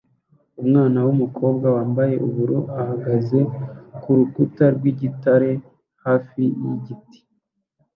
Umwana 0.61 0.97
wumukobwa 1.05 1.67
wambaye 1.75 2.13
ubururu 2.25 2.59
ahagaze 2.79 3.39
kurukuta 4.01 4.63
rwigitare 4.75 5.51
hafi 6.05 6.41
yigiti 6.63 7.19